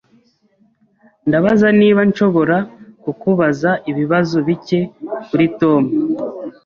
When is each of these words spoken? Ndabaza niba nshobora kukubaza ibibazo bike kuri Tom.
Ndabaza 1.27 1.67
niba 1.79 2.01
nshobora 2.09 2.57
kukubaza 3.03 3.71
ibibazo 3.91 4.37
bike 4.47 4.79
kuri 5.27 5.45
Tom. 5.59 5.83